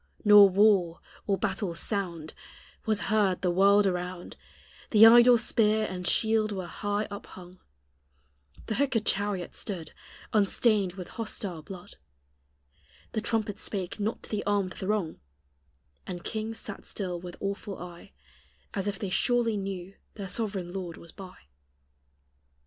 Nor 0.25 0.49
war, 0.49 0.99
or 1.27 1.37
battle's 1.37 1.79
sound, 1.79 2.33
Was 2.87 3.01
heard 3.01 3.43
the 3.43 3.51
world 3.51 3.85
around 3.85 4.35
The 4.89 5.05
idle 5.05 5.37
spear 5.37 5.85
and 5.85 6.07
shield 6.07 6.51
were 6.51 6.65
high 6.65 7.05
up 7.11 7.27
hung; 7.27 7.59
The 8.65 8.73
hookèd 8.73 9.03
chariot 9.05 9.55
stood 9.55 9.91
Unstained 10.33 10.93
with 10.93 11.07
hostile 11.09 11.61
blood; 11.61 11.97
The 13.11 13.21
trumpet 13.21 13.59
spake 13.59 13.99
not 13.99 14.23
to 14.23 14.31
the 14.31 14.43
armed 14.47 14.73
throng; 14.73 15.19
And 16.07 16.23
kings 16.23 16.57
sat 16.57 16.87
still 16.87 17.19
with 17.21 17.35
awful 17.39 17.77
eye, 17.77 18.11
As 18.73 18.87
if 18.87 18.97
they 18.97 19.11
surely 19.11 19.55
knew 19.55 19.93
their 20.15 20.29
sovereign 20.29 20.73
Lord 20.73 20.97
was 20.97 21.11
by. 21.11 21.37